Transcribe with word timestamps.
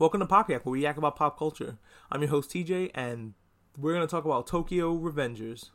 Welcome 0.00 0.20
to 0.20 0.26
Pop 0.26 0.48
Yak, 0.48 0.64
where 0.64 0.70
we 0.70 0.84
yak 0.84 0.96
about 0.96 1.16
pop 1.16 1.38
culture. 1.38 1.76
I'm 2.10 2.22
your 2.22 2.30
host 2.30 2.48
TJ, 2.48 2.90
and 2.94 3.34
we're 3.76 3.92
going 3.92 4.06
to 4.06 4.10
talk 4.10 4.24
about 4.24 4.46
Tokyo 4.46 4.96
Revengers. 4.96 5.68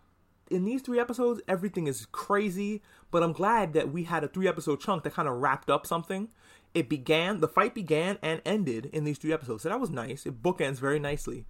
In 0.50 0.66
these 0.66 0.82
three 0.82 1.00
episodes, 1.00 1.42
everything 1.48 1.86
is 1.86 2.08
crazy, 2.12 2.82
but 3.12 3.22
I'm 3.22 3.34
glad 3.34 3.74
that 3.74 3.92
we 3.92 4.06
had 4.06 4.24
a 4.24 4.28
three 4.28 4.48
episode 4.48 4.82
chunk 4.82 5.04
that 5.04 5.14
kind 5.14 5.28
of 5.28 5.36
wrapped 5.36 5.70
up 5.70 5.86
something. 5.86 6.30
It 6.74 6.90
began, 6.90 7.40
the 7.40 7.48
fight 7.48 7.76
began 7.76 8.18
and 8.24 8.42
ended 8.48 8.88
in 8.88 9.04
these 9.04 9.20
three 9.20 9.32
episodes, 9.32 9.62
so 9.62 9.70
that 9.70 9.80
was 9.80 9.92
nice. 9.92 10.26
It 10.26 10.42
bookends 10.42 10.80
very 10.80 10.98
nicely. 10.98 11.46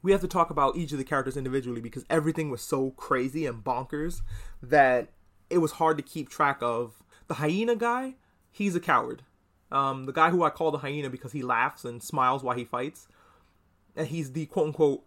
We 0.00 0.12
have 0.12 0.20
to 0.20 0.28
talk 0.28 0.48
about 0.48 0.76
each 0.76 0.92
of 0.92 0.98
the 0.98 1.04
characters 1.04 1.36
individually 1.36 1.80
because 1.80 2.04
everything 2.08 2.50
was 2.50 2.62
so 2.62 2.92
crazy 2.92 3.46
and 3.46 3.64
bonkers 3.64 4.20
that 4.62 5.08
it 5.50 5.58
was 5.58 5.72
hard 5.72 5.96
to 5.96 6.04
keep 6.04 6.28
track 6.28 6.58
of. 6.60 7.02
The 7.26 7.34
hyena 7.34 7.74
guy, 7.74 8.14
he's 8.52 8.76
a 8.76 8.80
coward. 8.80 9.24
Um, 9.72 10.04
the 10.04 10.12
guy 10.12 10.30
who 10.30 10.44
I 10.44 10.50
call 10.50 10.70
the 10.70 10.78
hyena 10.78 11.10
because 11.10 11.32
he 11.32 11.42
laughs 11.42 11.84
and 11.84 12.02
smiles 12.02 12.42
while 12.42 12.56
he 12.56 12.64
fights, 12.64 13.08
and 13.96 14.06
he's 14.06 14.32
the 14.32 14.46
quote 14.46 14.68
unquote 14.68 15.04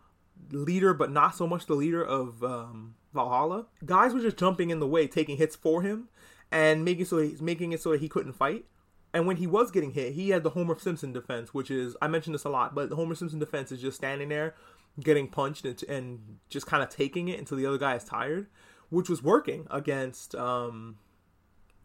leader, 0.51 0.93
but 0.93 1.11
not 1.11 1.35
so 1.35 1.47
much 1.47 1.65
the 1.65 1.75
leader 1.75 2.03
of 2.03 2.43
um, 2.43 2.95
Valhalla. 3.13 3.67
Guys 3.85 4.13
were 4.13 4.19
just 4.19 4.37
jumping 4.37 4.69
in 4.69 4.79
the 4.79 4.87
way, 4.87 5.07
taking 5.07 5.37
hits 5.37 5.55
for 5.55 5.81
him, 5.81 6.09
and 6.51 6.83
making 6.83 7.05
so 7.05 7.19
he's 7.19 7.41
making 7.41 7.71
it 7.71 7.81
so 7.81 7.91
that 7.91 8.01
he 8.01 8.09
couldn't 8.09 8.33
fight. 8.33 8.65
And 9.13 9.25
when 9.25 9.37
he 9.37 9.47
was 9.47 9.71
getting 9.71 9.91
hit, 9.91 10.13
he 10.13 10.29
had 10.29 10.43
the 10.43 10.49
Homer 10.49 10.77
Simpson 10.77 11.13
defense, 11.13 11.53
which 11.53 11.71
is 11.71 11.95
I 12.01 12.07
mentioned 12.07 12.33
this 12.33 12.43
a 12.43 12.49
lot, 12.49 12.75
but 12.75 12.89
the 12.89 12.95
Homer 12.95 13.15
Simpson 13.15 13.39
defense 13.39 13.71
is 13.71 13.81
just 13.81 13.97
standing 13.97 14.29
there, 14.29 14.55
getting 14.99 15.27
punched 15.27 15.65
and, 15.65 15.81
and 15.83 16.37
just 16.49 16.65
kind 16.65 16.83
of 16.83 16.89
taking 16.89 17.29
it 17.29 17.39
until 17.39 17.57
the 17.57 17.65
other 17.65 17.77
guy 17.77 17.95
is 17.95 18.03
tired, 18.03 18.47
which 18.89 19.09
was 19.09 19.23
working 19.23 19.67
against 19.71 20.35
um, 20.35 20.97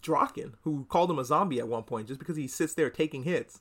Draken, 0.02 0.54
who 0.62 0.86
called 0.88 1.10
him 1.10 1.18
a 1.18 1.24
zombie 1.24 1.58
at 1.58 1.68
one 1.68 1.82
point 1.82 2.08
just 2.08 2.20
because 2.20 2.36
he 2.36 2.46
sits 2.46 2.74
there 2.74 2.90
taking 2.90 3.24
hits. 3.24 3.60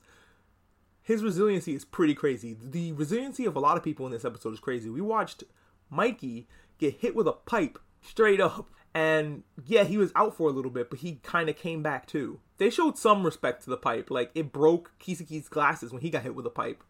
His 1.02 1.22
resiliency 1.22 1.74
is 1.74 1.84
pretty 1.84 2.14
crazy. 2.14 2.56
The 2.60 2.92
resiliency 2.92 3.44
of 3.46 3.56
a 3.56 3.60
lot 3.60 3.76
of 3.76 3.82
people 3.82 4.06
in 4.06 4.12
this 4.12 4.24
episode 4.24 4.52
is 4.52 4.60
crazy. 4.60 4.90
We 4.90 5.00
watched 5.00 5.44
Mikey 5.88 6.46
get 6.78 6.98
hit 7.00 7.14
with 7.14 7.26
a 7.26 7.32
pipe 7.32 7.78
straight 8.02 8.40
up. 8.40 8.70
And 8.92 9.44
yeah, 9.64 9.84
he 9.84 9.96
was 9.96 10.12
out 10.16 10.36
for 10.36 10.48
a 10.48 10.52
little 10.52 10.70
bit, 10.70 10.90
but 10.90 10.98
he 10.98 11.20
kind 11.22 11.48
of 11.48 11.56
came 11.56 11.82
back 11.82 12.06
too. 12.06 12.40
They 12.58 12.70
showed 12.70 12.98
some 12.98 13.24
respect 13.24 13.62
to 13.64 13.70
the 13.70 13.76
pipe. 13.76 14.10
Like, 14.10 14.30
it 14.34 14.52
broke 14.52 14.92
Kisaki's 14.98 15.48
glasses 15.48 15.92
when 15.92 16.02
he 16.02 16.10
got 16.10 16.24
hit 16.24 16.34
with 16.34 16.46
a 16.46 16.50
pipe 16.50 16.82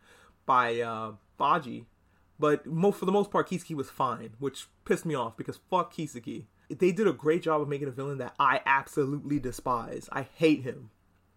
by 0.47 0.80
uh, 0.80 1.12
Baji. 1.36 1.84
But 2.38 2.64
for 2.64 3.05
the 3.05 3.12
most 3.12 3.30
part, 3.30 3.50
Kisaki 3.50 3.75
was 3.75 3.91
fine, 3.91 4.30
which 4.38 4.66
pissed 4.86 5.05
me 5.05 5.14
off 5.14 5.36
because 5.36 5.58
fuck 5.69 5.94
Kisaki 5.94 6.47
they 6.78 6.92
did 6.92 7.08
a 7.08 7.12
great 7.12 7.42
job 7.42 7.60
of 7.60 7.68
making 7.68 7.88
a 7.88 7.92
villain 7.92 8.18
that 8.18 8.34
I 8.38 8.60
absolutely 8.64 9.38
despise. 9.38 10.08
I 10.12 10.22
hate 10.22 10.62
him. 10.62 10.90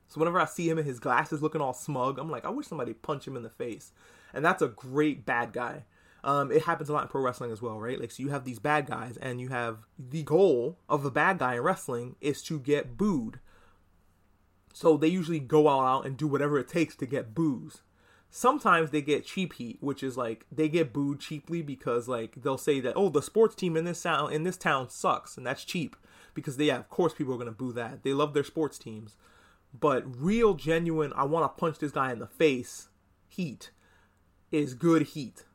So 0.07 0.19
whenever 0.19 0.39
I 0.39 0.45
see 0.45 0.69
him 0.69 0.77
in 0.77 0.85
his 0.85 0.99
glasses 0.99 1.41
looking 1.41 1.61
all 1.61 1.73
smug, 1.73 2.19
I'm 2.19 2.29
like, 2.29 2.45
I 2.45 2.49
wish 2.49 2.67
somebody 2.67 2.93
punch 2.93 3.27
him 3.27 3.35
in 3.35 3.43
the 3.43 3.49
face. 3.49 3.91
And 4.33 4.45
that's 4.45 4.61
a 4.61 4.67
great 4.67 5.25
bad 5.25 5.53
guy. 5.53 5.85
Um, 6.23 6.51
it 6.51 6.63
happens 6.63 6.87
a 6.87 6.93
lot 6.93 7.03
in 7.03 7.09
pro 7.09 7.21
wrestling 7.21 7.51
as 7.51 7.61
well, 7.61 7.79
right? 7.79 7.99
Like, 7.99 8.11
so 8.11 8.23
you 8.23 8.29
have 8.29 8.45
these 8.45 8.59
bad 8.59 8.85
guys, 8.85 9.17
and 9.17 9.41
you 9.41 9.49
have 9.49 9.87
the 9.97 10.23
goal 10.23 10.77
of 10.87 11.03
the 11.03 11.11
bad 11.11 11.39
guy 11.39 11.55
in 11.55 11.61
wrestling 11.61 12.15
is 12.21 12.41
to 12.43 12.59
get 12.59 12.95
booed. 12.95 13.39
So 14.73 14.95
they 14.95 15.07
usually 15.07 15.39
go 15.39 15.67
all 15.67 15.85
out 15.85 16.05
and 16.05 16.15
do 16.15 16.27
whatever 16.27 16.57
it 16.57 16.67
takes 16.67 16.95
to 16.97 17.05
get 17.05 17.33
boos 17.35 17.81
sometimes 18.35 18.89
they 18.89 19.01
get 19.01 19.23
cheap 19.23 19.53
heat, 19.53 19.77
which 19.79 20.01
is 20.01 20.17
like 20.17 20.45
they 20.51 20.67
get 20.67 20.91
booed 20.91 21.19
cheaply 21.19 21.61
because 21.61 22.07
like 22.07 22.41
they'll 22.41 22.57
say 22.57 22.79
that 22.79 22.93
oh 22.95 23.09
the 23.09 23.21
sports 23.21 23.53
team 23.53 23.77
in 23.77 23.85
this 23.85 24.01
town 24.01 24.33
in 24.33 24.43
this 24.43 24.57
town 24.57 24.89
sucks 24.89 25.37
and 25.37 25.45
that's 25.45 25.63
cheap 25.63 25.95
because 26.33 26.57
they 26.57 26.65
yeah, 26.65 26.79
of 26.79 26.89
course 26.89 27.13
people 27.13 27.35
are 27.35 27.37
gonna 27.37 27.51
boo 27.51 27.71
that. 27.73 28.01
They 28.01 28.11
love 28.11 28.33
their 28.33 28.43
sports 28.43 28.79
teams, 28.79 29.15
but 29.71 30.03
real 30.19 30.55
genuine 30.55 31.13
I 31.15 31.25
want 31.25 31.45
to 31.45 31.59
punch 31.59 31.77
this 31.77 31.91
guy 31.91 32.11
in 32.11 32.17
the 32.17 32.27
face 32.27 32.89
heat 33.27 33.69
is 34.51 34.73
good 34.73 35.03
heat. 35.09 35.45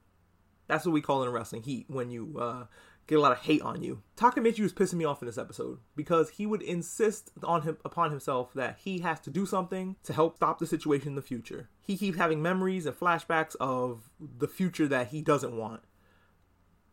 That's 0.68 0.86
what 0.86 0.92
we 0.92 1.00
call 1.00 1.24
in 1.24 1.30
wrestling 1.30 1.64
heat. 1.64 1.86
When 1.88 2.10
you 2.10 2.36
uh, 2.38 2.64
get 3.08 3.18
a 3.18 3.20
lot 3.20 3.32
of 3.32 3.38
hate 3.38 3.62
on 3.62 3.82
you. 3.82 4.02
Takemichi 4.16 4.60
was 4.60 4.72
pissing 4.72 4.94
me 4.94 5.04
off 5.04 5.22
in 5.22 5.26
this 5.26 5.38
episode 5.38 5.78
because 5.96 6.30
he 6.30 6.46
would 6.46 6.62
insist 6.62 7.32
on 7.42 7.62
him 7.62 7.78
upon 7.84 8.10
himself 8.10 8.52
that 8.54 8.76
he 8.78 9.00
has 9.00 9.18
to 9.20 9.30
do 9.30 9.46
something 9.46 9.96
to 10.04 10.12
help 10.12 10.36
stop 10.36 10.58
the 10.58 10.66
situation 10.66 11.08
in 11.08 11.14
the 11.14 11.22
future. 11.22 11.70
He 11.80 11.96
keeps 11.96 12.18
having 12.18 12.42
memories 12.42 12.86
and 12.86 12.94
flashbacks 12.94 13.56
of 13.58 14.10
the 14.20 14.46
future 14.46 14.86
that 14.88 15.08
he 15.08 15.22
doesn't 15.22 15.56
want. 15.56 15.80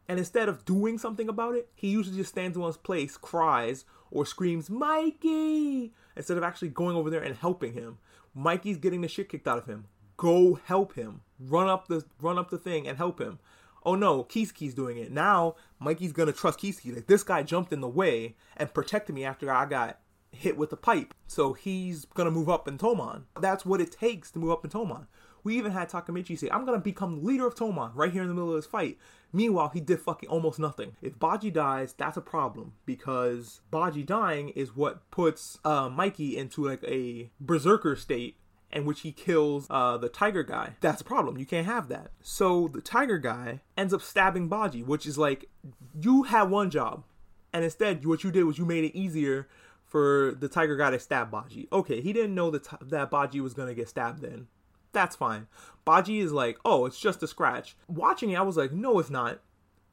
And 0.07 0.17
instead 0.17 0.47
of 0.47 0.65
doing 0.65 0.97
something 0.97 1.27
about 1.27 1.55
it, 1.55 1.69
he 1.75 1.89
usually 1.89 2.17
just 2.17 2.29
stands 2.29 2.55
in 2.55 2.63
one 2.63 2.73
place, 2.73 3.17
cries, 3.17 3.85
or 4.09 4.25
screams, 4.25 4.69
Mikey! 4.69 5.93
Instead 6.15 6.37
of 6.37 6.43
actually 6.43 6.69
going 6.69 6.95
over 6.95 7.09
there 7.09 7.23
and 7.23 7.35
helping 7.35 7.73
him. 7.73 7.97
Mikey's 8.33 8.77
getting 8.77 9.01
the 9.01 9.07
shit 9.07 9.29
kicked 9.29 9.47
out 9.47 9.57
of 9.57 9.65
him. 9.65 9.85
Go 10.15 10.59
help 10.63 10.93
him. 10.93 11.21
Run 11.39 11.67
up 11.67 11.87
the 11.89 12.05
run 12.21 12.37
up 12.37 12.49
the 12.49 12.57
thing 12.57 12.87
and 12.87 12.97
help 12.97 13.19
him 13.19 13.39
oh 13.85 13.95
no, 13.95 14.23
Kisaki's 14.23 14.73
doing 14.73 14.97
it. 14.97 15.11
Now 15.11 15.55
Mikey's 15.79 16.13
gonna 16.13 16.33
trust 16.33 16.59
Kisaki. 16.59 16.93
Like 16.95 17.07
this 17.07 17.23
guy 17.23 17.43
jumped 17.43 17.71
in 17.71 17.81
the 17.81 17.87
way 17.87 18.35
and 18.57 18.73
protected 18.73 19.15
me 19.15 19.23
after 19.23 19.51
I 19.51 19.65
got 19.65 19.99
hit 20.31 20.57
with 20.57 20.69
the 20.69 20.77
pipe. 20.77 21.13
So 21.27 21.53
he's 21.53 22.05
gonna 22.05 22.31
move 22.31 22.49
up 22.49 22.67
in 22.67 22.77
Toman. 22.77 23.23
That's 23.39 23.65
what 23.65 23.81
it 23.81 23.91
takes 23.91 24.31
to 24.31 24.39
move 24.39 24.51
up 24.51 24.65
in 24.65 24.71
Toman. 24.71 25.07
We 25.43 25.57
even 25.57 25.73
had 25.73 25.89
Takamichi 25.89 26.37
say, 26.37 26.49
I'm 26.49 26.65
gonna 26.65 26.79
become 26.79 27.23
leader 27.23 27.45
of 27.45 27.55
Toman 27.55 27.91
right 27.93 28.11
here 28.11 28.23
in 28.23 28.27
the 28.27 28.33
middle 28.33 28.49
of 28.49 28.55
this 28.55 28.65
fight. 28.65 28.97
Meanwhile, 29.31 29.69
he 29.73 29.81
did 29.81 29.99
fucking 29.99 30.29
almost 30.29 30.59
nothing. 30.59 30.95
If 31.01 31.19
Baji 31.19 31.51
dies, 31.51 31.93
that's 31.93 32.17
a 32.17 32.21
problem 32.21 32.73
because 32.85 33.61
Baji 33.69 34.01
dying 34.03 34.49
is 34.49 34.75
what 34.75 35.09
puts 35.11 35.59
uh, 35.63 35.89
Mikey 35.89 36.37
into 36.37 36.65
like 36.65 36.83
a 36.83 37.29
berserker 37.39 37.95
state 37.95 38.37
in 38.75 38.85
which 38.85 39.01
he 39.01 39.11
kills 39.11 39.67
uh, 39.69 39.97
the 39.97 40.09
tiger 40.09 40.43
guy. 40.43 40.75
That's 40.81 41.01
a 41.01 41.05
problem. 41.05 41.37
You 41.37 41.45
can't 41.45 41.65
have 41.65 41.87
that. 41.87 42.11
So 42.21 42.67
the 42.67 42.81
tiger 42.81 43.17
guy 43.17 43.61
ends 43.77 43.93
up 43.93 44.01
stabbing 44.01 44.49
Baji, 44.49 44.83
which 44.83 45.05
is 45.05 45.17
like 45.17 45.49
you 45.99 46.23
had 46.23 46.49
one 46.49 46.69
job, 46.69 47.05
and 47.53 47.63
instead 47.63 48.05
what 48.05 48.23
you 48.23 48.31
did 48.31 48.43
was 48.43 48.57
you 48.57 48.65
made 48.65 48.83
it 48.83 48.95
easier 48.95 49.47
for 49.85 50.35
the 50.37 50.49
tiger 50.49 50.75
guy 50.75 50.91
to 50.91 50.99
stab 50.99 51.31
Baji. 51.31 51.69
Okay, 51.71 52.01
he 52.01 52.11
didn't 52.11 52.35
know 52.35 52.51
that 52.51 52.67
that 52.81 53.09
Baji 53.09 53.39
was 53.39 53.53
gonna 53.53 53.73
get 53.73 53.87
stabbed. 53.87 54.21
Then 54.21 54.47
that's 54.91 55.15
fine. 55.15 55.47
Baji 55.85 56.19
is 56.19 56.33
like, 56.33 56.57
oh, 56.65 56.85
it's 56.85 56.99
just 56.99 57.23
a 57.23 57.27
scratch. 57.27 57.77
Watching 57.87 58.31
it, 58.31 58.37
I 58.37 58.41
was 58.41 58.57
like, 58.57 58.73
no, 58.73 58.99
it's 58.99 59.09
not. 59.09 59.39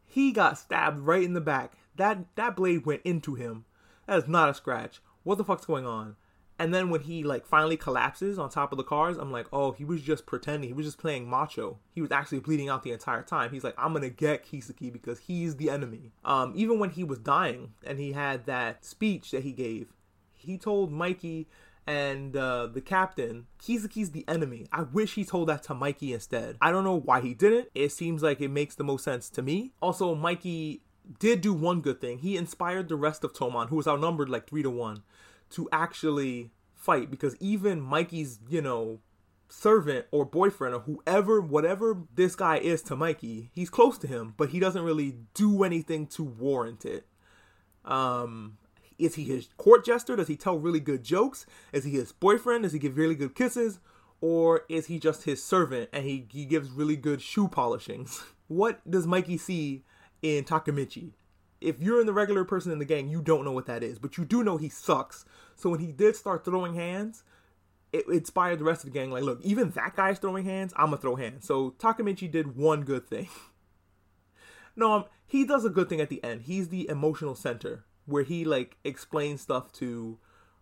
He 0.04 0.32
got 0.32 0.58
stabbed 0.58 0.98
right 0.98 1.22
in 1.22 1.34
the 1.34 1.40
back. 1.40 1.74
That 1.96 2.34
that 2.34 2.56
blade 2.56 2.84
went 2.84 3.02
into 3.04 3.36
him. 3.36 3.64
That 4.06 4.18
is 4.18 4.28
not 4.28 4.50
a 4.50 4.54
scratch. 4.54 5.00
What 5.22 5.38
the 5.38 5.44
fuck's 5.44 5.66
going 5.66 5.86
on? 5.86 6.16
And 6.58 6.72
then 6.72 6.90
when 6.90 7.02
he 7.02 7.24
like 7.24 7.46
finally 7.46 7.76
collapses 7.76 8.38
on 8.38 8.50
top 8.50 8.72
of 8.72 8.78
the 8.78 8.84
cars, 8.84 9.16
I'm 9.16 9.32
like, 9.32 9.46
oh, 9.52 9.72
he 9.72 9.84
was 9.84 10.02
just 10.02 10.26
pretending. 10.26 10.68
He 10.68 10.74
was 10.74 10.86
just 10.86 10.98
playing 10.98 11.28
macho. 11.28 11.78
He 11.94 12.00
was 12.00 12.12
actually 12.12 12.40
bleeding 12.40 12.68
out 12.68 12.82
the 12.82 12.92
entire 12.92 13.22
time. 13.22 13.50
He's 13.50 13.64
like, 13.64 13.74
I'm 13.76 13.92
gonna 13.92 14.10
get 14.10 14.46
Kisaki 14.46 14.92
because 14.92 15.20
he's 15.20 15.56
the 15.56 15.70
enemy. 15.70 16.12
Um, 16.24 16.52
even 16.54 16.78
when 16.78 16.90
he 16.90 17.04
was 17.04 17.18
dying 17.18 17.72
and 17.84 17.98
he 17.98 18.12
had 18.12 18.46
that 18.46 18.84
speech 18.84 19.30
that 19.32 19.42
he 19.42 19.52
gave, 19.52 19.92
he 20.34 20.58
told 20.58 20.92
Mikey 20.92 21.48
and 21.86 22.36
uh, 22.36 22.68
the 22.68 22.80
captain, 22.80 23.46
Kisaki's 23.58 24.10
the 24.10 24.24
enemy. 24.28 24.68
I 24.72 24.82
wish 24.82 25.14
he 25.14 25.24
told 25.24 25.48
that 25.48 25.64
to 25.64 25.74
Mikey 25.74 26.12
instead. 26.12 26.56
I 26.60 26.70
don't 26.70 26.84
know 26.84 27.00
why 27.00 27.20
he 27.20 27.34
didn't. 27.34 27.70
It 27.74 27.90
seems 27.90 28.22
like 28.22 28.40
it 28.40 28.50
makes 28.50 28.76
the 28.76 28.84
most 28.84 29.04
sense 29.04 29.28
to 29.30 29.42
me. 29.42 29.72
Also, 29.80 30.14
Mikey 30.14 30.82
did 31.18 31.40
do 31.40 31.52
one 31.52 31.80
good 31.80 32.00
thing. 32.00 32.18
He 32.18 32.36
inspired 32.36 32.88
the 32.88 32.96
rest 32.96 33.24
of 33.24 33.32
Toman, 33.32 33.68
who 33.68 33.76
was 33.76 33.88
outnumbered 33.88 34.28
like 34.28 34.48
three 34.48 34.62
to 34.62 34.70
one 34.70 35.02
to 35.52 35.68
actually 35.72 36.50
fight 36.74 37.10
because 37.10 37.36
even 37.40 37.80
Mikey's, 37.80 38.40
you 38.48 38.60
know, 38.60 39.00
servant 39.48 40.06
or 40.10 40.24
boyfriend 40.24 40.74
or 40.74 40.80
whoever, 40.80 41.40
whatever 41.40 41.98
this 42.14 42.34
guy 42.34 42.56
is 42.56 42.82
to 42.82 42.96
Mikey, 42.96 43.50
he's 43.54 43.70
close 43.70 43.98
to 43.98 44.06
him, 44.06 44.34
but 44.36 44.50
he 44.50 44.58
doesn't 44.58 44.82
really 44.82 45.16
do 45.34 45.62
anything 45.62 46.06
to 46.08 46.24
warrant 46.24 46.84
it. 46.84 47.06
Um, 47.84 48.58
is 48.98 49.14
he 49.16 49.24
his 49.24 49.48
court 49.56 49.84
jester? 49.84 50.16
Does 50.16 50.28
he 50.28 50.36
tell 50.36 50.58
really 50.58 50.80
good 50.80 51.02
jokes? 51.02 51.46
Is 51.72 51.84
he 51.84 51.92
his 51.92 52.12
boyfriend? 52.12 52.62
Does 52.62 52.72
he 52.72 52.78
give 52.78 52.96
really 52.96 53.14
good 53.14 53.34
kisses? 53.34 53.80
Or 54.20 54.62
is 54.68 54.86
he 54.86 54.98
just 54.98 55.24
his 55.24 55.42
servant 55.42 55.90
and 55.92 56.04
he, 56.04 56.26
he 56.30 56.44
gives 56.44 56.70
really 56.70 56.96
good 56.96 57.20
shoe 57.20 57.48
polishings? 57.48 58.22
what 58.48 58.88
does 58.88 59.06
Mikey 59.06 59.36
see 59.38 59.84
in 60.22 60.44
Takemichi? 60.44 61.12
If 61.62 61.80
you're 61.80 62.00
in 62.00 62.06
the 62.06 62.12
regular 62.12 62.44
person 62.44 62.72
in 62.72 62.78
the 62.78 62.84
gang, 62.84 63.08
you 63.08 63.22
don't 63.22 63.44
know 63.44 63.52
what 63.52 63.66
that 63.66 63.82
is, 63.82 63.98
but 63.98 64.18
you 64.18 64.24
do 64.24 64.42
know 64.42 64.56
he 64.56 64.68
sucks. 64.68 65.24
So 65.56 65.70
when 65.70 65.80
he 65.80 65.92
did 65.92 66.16
start 66.16 66.44
throwing 66.44 66.74
hands, 66.74 67.24
it 67.92 68.06
inspired 68.08 68.58
the 68.58 68.64
rest 68.64 68.84
of 68.84 68.92
the 68.92 68.98
gang. 68.98 69.10
Like, 69.10 69.22
look, 69.22 69.40
even 69.42 69.70
that 69.70 69.96
guy's 69.96 70.18
throwing 70.18 70.44
hands. 70.44 70.72
I'm 70.76 70.86
gonna 70.86 70.96
throw 70.96 71.16
hands. 71.16 71.46
So 71.46 71.72
Takemichi 71.72 72.30
did 72.30 72.56
one 72.56 72.82
good 72.82 73.06
thing. 73.06 73.28
no, 74.76 74.92
um, 74.92 75.04
he 75.26 75.44
does 75.44 75.64
a 75.64 75.70
good 75.70 75.88
thing 75.88 76.00
at 76.00 76.08
the 76.08 76.22
end. 76.24 76.42
He's 76.42 76.68
the 76.68 76.88
emotional 76.88 77.34
center 77.34 77.84
where 78.06 78.24
he 78.24 78.44
like 78.44 78.76
explains 78.84 79.42
stuff 79.42 79.72
to 79.72 80.18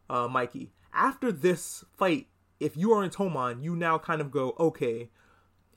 uh, 0.08 0.28
Mikey. 0.28 0.72
After 0.92 1.30
this 1.30 1.84
fight, 1.96 2.26
if 2.58 2.76
you 2.76 2.92
are 2.92 3.02
in 3.02 3.10
Toman, 3.10 3.62
you 3.62 3.76
now 3.76 3.98
kind 3.98 4.20
of 4.20 4.30
go, 4.30 4.54
okay, 4.58 5.08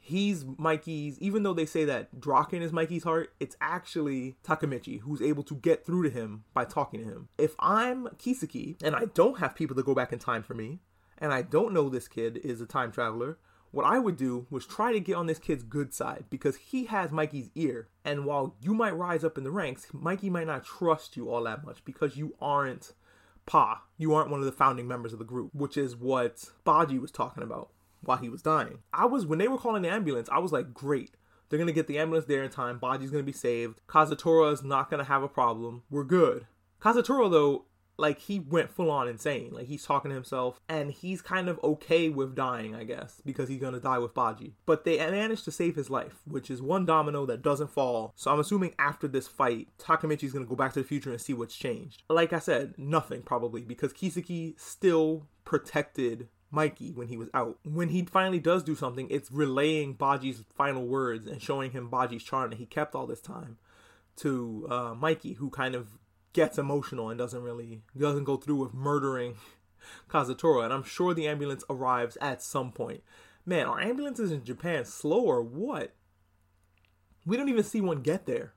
he's 0.05 0.43
Mikey's, 0.57 1.17
even 1.19 1.43
though 1.43 1.53
they 1.53 1.65
say 1.65 1.85
that 1.85 2.19
Draken 2.19 2.61
is 2.61 2.73
Mikey's 2.73 3.05
heart, 3.05 3.33
it's 3.39 3.55
actually 3.61 4.35
Takamichi 4.43 4.99
who's 4.99 5.21
able 5.21 5.43
to 5.43 5.55
get 5.55 5.85
through 5.85 6.03
to 6.03 6.09
him 6.09 6.43
by 6.53 6.65
talking 6.65 6.99
to 6.99 7.05
him. 7.05 7.29
If 7.37 7.55
I'm 7.57 8.07
Kisaki 8.19 8.75
and 8.83 8.97
I 8.97 9.05
don't 9.05 9.39
have 9.39 9.55
people 9.55 9.77
to 9.77 9.83
go 9.83 9.95
back 9.95 10.11
in 10.11 10.19
time 10.19 10.43
for 10.43 10.53
me, 10.55 10.79
and 11.17 11.31
I 11.33 11.41
don't 11.41 11.73
know 11.73 11.87
this 11.87 12.09
kid 12.09 12.37
is 12.43 12.59
a 12.59 12.65
time 12.65 12.91
traveler, 12.91 13.37
What 13.73 13.87
I 13.87 13.97
would 13.97 14.17
do 14.17 14.45
was 14.51 14.67
try 14.67 14.93
to 14.93 14.99
get 14.99 15.15
on 15.15 15.25
this 15.25 15.39
kid's 15.39 15.63
good 15.63 15.95
side 15.95 16.25
because 16.29 16.57
he 16.57 16.85
has 16.85 17.11
Mikey's 17.11 17.49
ear. 17.55 17.87
And 18.05 18.23
while 18.23 18.55
you 18.61 18.75
might 18.75 18.95
rise 18.95 19.23
up 19.23 19.35
in 19.35 19.43
the 19.43 19.49
ranks, 19.49 19.87
Mikey 19.91 20.29
might 20.29 20.45
not 20.45 20.63
trust 20.63 21.17
you 21.17 21.31
all 21.31 21.43
that 21.45 21.65
much 21.65 21.83
because 21.83 22.15
you 22.15 22.35
aren't 22.39 22.93
Pa. 23.47 23.81
You 23.97 24.13
aren't 24.13 24.29
one 24.29 24.41
of 24.41 24.45
the 24.45 24.51
founding 24.51 24.87
members 24.87 25.11
of 25.11 25.17
the 25.17 25.25
group, 25.25 25.49
which 25.55 25.75
is 25.75 25.95
what 25.95 26.51
Baji 26.63 26.99
was 26.99 27.09
talking 27.09 27.41
about 27.41 27.71
while 28.03 28.17
he 28.17 28.29
was 28.29 28.41
dying. 28.41 28.79
I 28.93 29.05
was, 29.05 29.25
when 29.25 29.39
they 29.39 29.47
were 29.47 29.57
calling 29.57 29.81
the 29.81 29.89
ambulance, 29.89 30.29
I 30.31 30.39
was 30.39 30.51
like, 30.51 30.73
great. 30.73 31.15
They're 31.49 31.59
gonna 31.59 31.71
get 31.71 31.87
the 31.87 31.99
ambulance 31.99 32.25
there 32.25 32.43
in 32.43 32.49
time. 32.49 32.79
Baji's 32.79 33.11
gonna 33.11 33.23
be 33.23 33.31
saved. 33.31 33.81
Kazutora 33.87 34.51
is 34.51 34.63
not 34.63 34.89
gonna 34.89 35.03
have 35.03 35.21
a 35.21 35.27
problem. 35.27 35.83
We're 35.89 36.03
good. 36.03 36.47
Kazutora, 36.81 37.29
though, 37.29 37.65
like 37.97 38.19
he 38.19 38.39
went 38.39 38.71
full 38.71 38.89
on 38.89 39.07
insane. 39.07 39.51
Like 39.51 39.67
he's 39.67 39.85
talking 39.85 40.09
to 40.09 40.15
himself, 40.15 40.59
and 40.67 40.91
he's 40.91 41.21
kind 41.21 41.49
of 41.49 41.59
okay 41.63 42.09
with 42.09 42.35
dying, 42.35 42.75
I 42.75 42.83
guess, 42.83 43.21
because 43.25 43.49
he's 43.49 43.61
gonna 43.61 43.79
die 43.79 43.99
with 43.99 44.13
Baji. 44.13 44.55
But 44.65 44.83
they 44.83 44.97
managed 44.97 45.45
to 45.45 45.51
save 45.51 45.75
his 45.75 45.89
life, 45.89 46.21
which 46.25 46.49
is 46.49 46.61
one 46.61 46.85
domino 46.85 47.25
that 47.27 47.43
doesn't 47.43 47.69
fall. 47.69 48.13
So 48.15 48.31
I'm 48.31 48.39
assuming 48.39 48.73
after 48.79 49.07
this 49.07 49.27
fight, 49.27 49.67
Takemichi's 49.77 50.33
gonna 50.33 50.45
go 50.45 50.55
back 50.55 50.73
to 50.73 50.81
the 50.81 50.87
future 50.87 51.11
and 51.11 51.21
see 51.21 51.33
what's 51.33 51.55
changed. 51.55 52.01
Like 52.09 52.33
I 52.33 52.39
said, 52.39 52.73
nothing 52.77 53.21
probably, 53.21 53.61
because 53.61 53.93
Kiseki 53.93 54.59
still 54.59 55.27
protected 55.45 56.29
Mikey 56.53 56.91
when 56.91 57.07
he 57.07 57.17
was 57.17 57.29
out. 57.33 57.57
When 57.65 57.89
he 57.89 58.03
finally 58.03 58.39
does 58.39 58.63
do 58.63 58.75
something, 58.75 59.07
it's 59.09 59.31
relaying 59.31 59.95
Baji's 59.95 60.43
final 60.55 60.85
words 60.85 61.25
and 61.25 61.41
showing 61.41 61.71
him 61.71 61.89
Baji's 61.89 62.23
charm 62.23 62.51
that 62.51 62.59
he 62.59 62.67
kept 62.67 62.93
all 62.93 63.07
this 63.07 63.21
time 63.21 63.57
to 64.17 64.67
uh, 64.69 64.93
Mikey, 64.93 65.33
who 65.33 65.49
kind 65.49 65.73
of 65.73 65.97
gets 66.31 66.59
emotional 66.59 67.09
and 67.09 67.17
doesn't 67.17 67.41
really 67.41 67.81
doesn't 67.97 68.23
go 68.23 68.37
through 68.37 68.57
with 68.57 68.73
murdering 68.73 69.35
Kazutora. 70.09 70.65
And 70.65 70.73
I'm 70.73 70.83
sure 70.83 71.15
the 71.15 71.27
ambulance 71.27 71.63
arrives 71.71 72.17
at 72.21 72.43
some 72.43 72.71
point. 72.71 73.01
Man, 73.45 73.65
are 73.65 73.81
ambulances 73.81 74.31
in 74.31 74.43
Japan 74.43 74.85
slow 74.85 75.21
or 75.21 75.41
what? 75.41 75.95
We 77.25 77.35
don't 77.35 77.49
even 77.49 77.63
see 77.63 77.81
one 77.81 78.01
get 78.01 78.27
there 78.27 78.53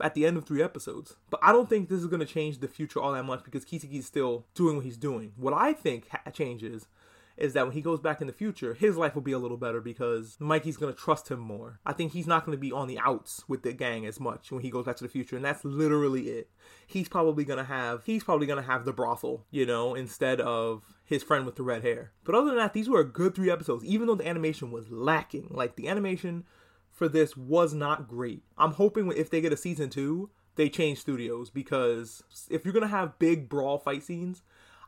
at 0.00 0.14
the 0.14 0.26
end 0.26 0.36
of 0.36 0.44
three 0.44 0.62
episodes. 0.62 1.16
But 1.28 1.40
I 1.42 1.50
don't 1.50 1.68
think 1.68 1.88
this 1.88 2.00
is 2.00 2.06
going 2.06 2.20
to 2.20 2.26
change 2.26 2.58
the 2.58 2.68
future 2.68 3.00
all 3.00 3.12
that 3.12 3.24
much 3.24 3.42
because 3.42 3.64
Kiseki's 3.64 4.06
still 4.06 4.46
doing 4.54 4.76
what 4.76 4.84
he's 4.84 4.96
doing. 4.96 5.32
What 5.36 5.54
I 5.54 5.72
think 5.72 6.08
ha- 6.10 6.30
changes 6.30 6.86
is 7.36 7.52
that 7.52 7.64
when 7.64 7.74
he 7.74 7.82
goes 7.82 8.00
back 8.00 8.20
in 8.20 8.26
the 8.26 8.32
future, 8.32 8.74
his 8.74 8.96
life 8.96 9.14
will 9.14 9.22
be 9.22 9.32
a 9.32 9.38
little 9.38 9.56
better 9.56 9.80
because 9.80 10.36
Mikey's 10.40 10.76
gonna 10.76 10.92
trust 10.92 11.30
him 11.30 11.38
more. 11.38 11.80
I 11.84 11.92
think 11.92 12.12
he's 12.12 12.26
not 12.26 12.44
gonna 12.44 12.56
be 12.56 12.72
on 12.72 12.88
the 12.88 12.98
outs 12.98 13.44
with 13.46 13.62
the 13.62 13.72
gang 13.72 14.06
as 14.06 14.18
much 14.18 14.50
when 14.50 14.62
he 14.62 14.70
goes 14.70 14.86
back 14.86 14.96
to 14.96 15.04
the 15.04 15.10
future, 15.10 15.36
and 15.36 15.44
that's 15.44 15.64
literally 15.64 16.28
it. 16.28 16.50
He's 16.86 17.08
probably 17.08 17.44
gonna 17.44 17.64
have 17.64 18.04
he's 18.04 18.24
probably 18.24 18.46
gonna 18.46 18.62
have 18.62 18.84
the 18.84 18.92
brothel, 18.92 19.46
you 19.50 19.66
know, 19.66 19.94
instead 19.94 20.40
of 20.40 20.84
his 21.04 21.22
friend 21.22 21.44
with 21.44 21.56
the 21.56 21.62
red 21.62 21.82
hair. 21.82 22.12
But 22.24 22.34
other 22.34 22.48
than 22.48 22.56
that, 22.56 22.72
these 22.72 22.88
were 22.88 23.00
a 23.00 23.04
good 23.04 23.34
three 23.34 23.50
episodes, 23.50 23.84
even 23.84 24.06
though 24.06 24.14
the 24.14 24.28
animation 24.28 24.70
was 24.70 24.90
lacking. 24.90 25.48
Like 25.50 25.76
the 25.76 25.88
animation 25.88 26.44
for 26.90 27.08
this 27.08 27.36
was 27.36 27.74
not 27.74 28.08
great. 28.08 28.42
I'm 28.56 28.72
hoping 28.72 29.12
if 29.14 29.30
they 29.30 29.42
get 29.42 29.52
a 29.52 29.56
season 29.56 29.90
two, 29.90 30.30
they 30.56 30.70
change 30.70 30.98
studios 30.98 31.50
because 31.50 32.22
if 32.50 32.64
you're 32.64 32.74
gonna 32.74 32.88
have 32.88 33.18
big 33.18 33.48
brawl 33.48 33.78
fight 33.78 34.02
scenes, 34.02 34.42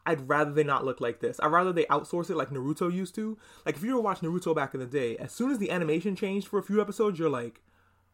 I'd 0.08 0.26
rather 0.26 0.50
they 0.52 0.64
not 0.64 0.87
look 0.87 1.02
like 1.02 1.20
this. 1.20 1.38
I'd 1.38 1.52
rather 1.52 1.70
they 1.70 1.84
outsource 1.84 2.31
it 2.31 2.37
like 2.37 2.49
Naruto 2.49 2.90
used 2.90 3.14
to. 3.16 3.37
Like 3.66 3.76
if 3.76 3.82
you 3.84 3.94
were 3.94 4.00
watching 4.00 4.26
Naruto 4.26 4.56
back 4.56 4.72
in 4.72 4.81
the 4.81 4.87
day, 4.87 5.19
as 5.19 5.32
soon 5.32 5.50
as 5.50 5.58
the 5.58 5.70
animation 5.70 6.16
changed 6.16 6.49
for 6.49 6.58
a 6.58 6.62
few 6.62 6.81
episodes, 6.81 7.19
you're 7.19 7.28
like, 7.28 7.60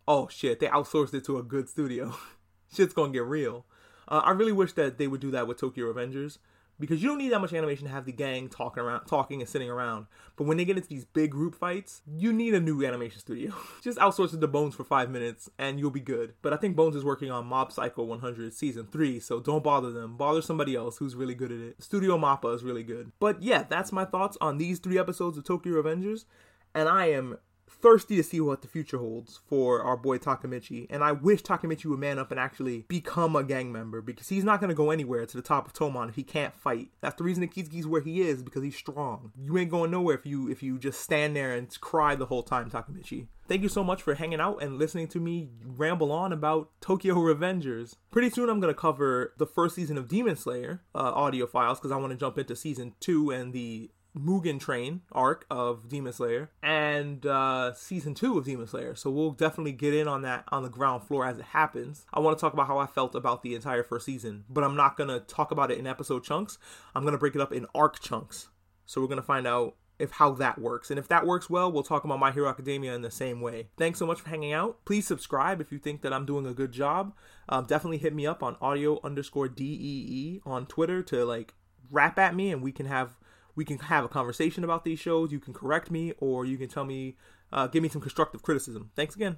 oh 0.08 0.26
shit, 0.26 0.58
they 0.58 0.67
outsourced 0.67 1.14
it 1.14 1.25
to 1.26 1.38
a 1.38 1.43
good 1.44 1.69
studio. 1.69 2.17
Shit's 2.75 2.93
gonna 2.93 3.12
get 3.12 3.25
real. 3.25 3.64
Uh, 4.08 4.23
I 4.25 4.32
really 4.32 4.50
wish 4.50 4.73
that 4.73 4.99
they 4.99 5.06
would 5.06 5.20
do 5.20 5.31
that 5.31 5.46
with 5.46 5.61
Tokyo 5.61 5.93
Revengers 5.93 6.38
because 6.79 7.03
you 7.03 7.09
don't 7.09 7.19
need 7.19 7.31
that 7.31 7.41
much 7.41 7.53
animation 7.53 7.87
to 7.87 7.93
have 7.93 8.05
the 8.05 8.12
gang 8.12 8.49
talking 8.49 8.82
around, 8.82 9.06
talking 9.06 9.41
and 9.41 9.49
sitting 9.49 9.71
around. 9.71 10.06
But 10.37 10.47
when 10.47 10.56
they 10.56 10.65
get 10.65 10.76
into 10.76 10.88
these 10.88 11.05
big 11.05 11.31
group 11.31 11.55
fights, 11.55 12.03
you 12.06 12.32
need 12.32 12.55
a 12.55 12.61
new 12.61 12.85
animation 12.85 13.21
studio. 13.21 13.53
Just 13.82 13.99
outsource 13.99 14.35
it 14.35 14.41
to 14.41 14.49
Bones 14.49 14.75
for 14.75 14.85
five 14.85 15.11
minutes 15.11 15.50
and 15.59 15.79
you'll 15.79 15.91
be 15.91 16.00
good. 16.00 16.35
But 16.43 16.53
I 16.53 16.56
think 16.56 16.76
Bones 16.76 16.97
is 16.97 17.05
working 17.05 17.31
on 17.31 17.47
Mob 17.47 17.73
Psycho 17.73 18.03
100 18.03 18.53
season 18.53 18.87
three, 18.87 19.21
so 19.21 19.41
don't 19.41 19.65
bother 19.65 19.93
them. 19.93 20.17
Bother 20.17 20.43
somebody 20.43 20.75
else 20.75 20.99
who's 20.99 21.15
really 21.15 21.35
good 21.35 21.53
at 21.53 21.61
it. 21.61 21.82
Studio 21.82 22.19
Mappa 22.19 22.55
is 22.55 22.65
really 22.65 22.82
good. 22.82 23.12
But 23.21 23.43
yeah, 23.43 23.65
that's 23.69 23.93
my 23.93 24.05
thoughts 24.05 24.37
on 24.41 24.59
these 24.59 24.79
three 24.79 24.99
episodes 24.99 25.38
of 25.38 25.44
Tokyo 25.44 25.75
avengers 25.75 26.26
and 26.75 26.88
I 26.88 27.06
am 27.06 27.38
thirsty 27.84 28.16
to 28.16 28.22
see 28.22 28.40
what 28.40 28.62
the 28.62 28.69
future 28.69 28.96
holds 28.96 29.40
for 29.46 29.82
our 29.82 29.94
boy 29.96 30.16
Takamichi. 30.16 30.86
And 30.88 31.04
I 31.04 31.12
wish 31.12 31.42
Takamichi 31.42 31.84
would 31.84 31.98
man 31.98 32.19
up 32.19 32.31
and 32.31 32.40
actually 32.40 32.86
become 32.88 33.36
a 33.36 33.44
gang 33.44 33.70
member 33.70 34.00
because 34.00 34.31
he's 34.31 34.42
not 34.42 34.58
going 34.58 34.70
to 34.70 34.75
go 34.75 34.90
anywhere 34.90 35.26
to 35.26 35.36
the 35.36 35.42
top 35.42 35.66
of 35.66 35.75
Toman 35.75 36.08
if 36.08 36.16
he 36.16 36.22
can't 36.22 36.54
fight. 36.54 36.88
That's 37.02 37.16
the 37.16 37.25
reason 37.25 37.42
that 37.42 37.50
Kiseki's 37.50 37.86
where 37.86 38.00
he 38.00 38.22
is 38.22 38.42
because 38.42 38.62
he's 38.62 38.75
strong. 38.75 39.32
You 39.38 39.58
ain't 39.58 39.70
going 39.70 39.90
nowhere 39.90 40.14
if 40.14 40.25
you 40.25 40.50
if 40.50 40.62
you 40.62 40.78
just 40.78 41.02
stand 41.02 41.36
there 41.36 41.52
and 41.52 41.78
cry 41.82 42.14
the 42.14 42.25
whole 42.25 42.42
time, 42.42 42.70
Takamichi. 42.70 43.26
Thank 43.46 43.60
you 43.60 43.69
so 43.69 43.84
much 43.84 44.00
for 44.00 44.14
hanging 44.14 44.40
out 44.40 44.62
and 44.62 44.78
listening 44.78 45.08
to 45.08 45.20
me 45.20 45.50
ramble 45.62 46.10
on 46.10 46.32
about 46.32 46.70
Tokyo 46.80 47.16
Revengers. 47.16 47.96
Pretty 48.10 48.30
soon 48.30 48.48
I'm 48.48 48.60
going 48.60 48.72
to 48.72 48.80
cover 48.80 49.34
the 49.37 49.46
first 49.46 49.75
season 49.75 49.98
of 49.98 50.08
Demon 50.08 50.37
Slayer 50.37 50.80
uh, 50.94 51.12
audio 51.14 51.46
files 51.46 51.78
because 51.78 51.92
I 51.92 51.96
want 51.96 52.12
to 52.12 52.16
jump 52.16 52.38
into 52.38 52.56
season 52.56 52.94
2 53.00 53.30
and 53.30 53.52
the 53.52 53.90
Mugen 54.19 54.61
Train 54.61 55.02
arc 55.12 55.44
of 55.50 55.88
Demon 55.88 56.12
Slayer 56.12 56.50
and 56.62 57.25
uh, 57.26 57.72
season 57.75 58.14
two 58.14 58.38
of 58.38 58.44
Demon 58.44 58.66
Slayer. 58.66 58.94
So 58.94 59.11
we'll 59.11 59.32
definitely 59.32 59.72
get 59.72 59.94
in 59.94 60.08
on 60.08 60.22
that 60.22 60.44
on 60.49 60.62
the 60.62 60.69
ground 60.69 61.05
floor 61.05 61.26
as 61.26 61.38
it 61.38 61.46
happens. 61.46 62.06
I 62.12 62.20
want 62.20 62.37
to 62.37 62.40
talk 62.40 62.52
about 62.52 62.66
how 62.66 62.78
I 62.78 62.87
felt 62.87 63.14
about 63.14 63.43
the 63.43 63.55
entire 63.55 63.82
first 63.82 64.06
season, 64.06 64.44
but 64.49 64.64
I'm 64.64 64.76
not 64.76 64.96
going 64.96 65.08
to 65.08 65.20
talk 65.20 65.50
about 65.50 65.70
it 65.70 65.78
in 65.78 65.87
episode 65.87 66.25
chunks. 66.25 66.58
I'm 66.94 67.02
going 67.02 67.12
to 67.12 67.19
break 67.19 67.34
it 67.34 67.40
up 67.40 67.52
in 67.52 67.66
arc 67.75 68.00
chunks. 68.00 68.49
So 68.87 69.00
we're 69.00 69.08
going 69.08 69.16
to 69.16 69.22
find 69.22 69.46
out 69.46 69.76
if 69.99 70.12
how 70.12 70.32
that 70.32 70.58
works. 70.58 70.90
And 70.90 70.99
if 70.99 71.08
that 71.08 71.26
works 71.26 71.49
well, 71.49 71.70
we'll 71.70 71.82
talk 71.82 72.05
about 72.05 72.19
My 72.19 72.32
Hero 72.32 72.49
Academia 72.49 72.94
in 72.94 73.02
the 73.02 73.11
same 73.11 73.40
way. 73.40 73.69
Thanks 73.76 73.99
so 73.99 74.06
much 74.06 74.20
for 74.20 74.28
hanging 74.28 74.52
out. 74.52 74.84
Please 74.84 75.06
subscribe 75.06 75.61
if 75.61 75.72
you 75.72 75.78
think 75.78 76.02
that 76.02 76.12
I'm 76.12 76.26
doing 76.26 76.46
a 76.46 76.55
good 76.55 76.72
job. 76.72 77.14
Um, 77.49 77.66
definitely 77.66 77.99
hit 77.99 78.14
me 78.14 78.26
up 78.26 78.43
on 78.43 78.56
audio 78.61 79.00
underscore 79.05 79.49
DEE 79.49 80.40
on 80.44 80.66
Twitter 80.66 81.02
to 81.05 81.25
like 81.25 81.55
rap 81.90 82.19
at 82.19 82.34
me 82.34 82.50
and 82.50 82.62
we 82.62 82.72
can 82.72 82.87
have 82.87 83.16
we 83.56 83.64
can 83.64 83.78
have 83.78 84.04
a 84.04 84.08
conversation 84.08 84.64
about 84.64 84.84
these 84.84 84.98
shows. 84.98 85.32
You 85.32 85.40
can 85.40 85.54
correct 85.54 85.90
me 85.90 86.12
or 86.18 86.44
you 86.44 86.58
can 86.58 86.68
tell 86.68 86.84
me, 86.84 87.16
uh, 87.52 87.66
give 87.66 87.82
me 87.82 87.88
some 87.88 88.00
constructive 88.00 88.42
criticism. 88.42 88.90
Thanks 88.96 89.14
again. 89.14 89.32